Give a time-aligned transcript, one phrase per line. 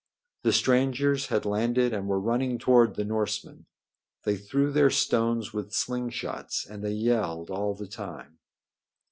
[0.41, 3.67] The strangers had landed and were running toward the Norsemen.
[4.23, 8.39] They threw their stones with sling shots, and they yelled all the time.